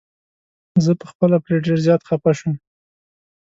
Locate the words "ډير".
1.65-1.77